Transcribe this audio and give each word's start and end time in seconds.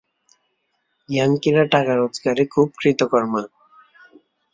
ইয়াঙ্কিরা 1.09 1.63
টাকা 1.65 1.93
রোজগারে 1.95 2.43
খুব 2.45 2.67
কৃতকর্মা। 2.79 3.41